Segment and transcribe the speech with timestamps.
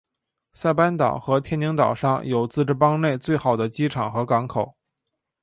[0.53, 4.75] 塞班岛和天宁岛上有自治邦内最好的机场和港口。